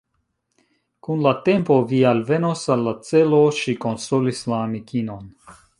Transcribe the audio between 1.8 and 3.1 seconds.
vi alvenos al la